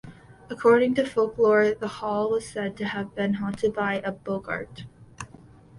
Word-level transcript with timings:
According 0.49 0.95
to 0.95 1.05
folklore, 1.05 1.75
the 1.79 1.87
hall 1.87 2.31
was 2.31 2.49
said 2.49 2.75
to 2.77 2.85
have 2.85 3.13
been 3.13 3.35
haunted 3.35 3.75
by 3.75 3.97
a 4.03 4.11
boggart. 4.11 4.85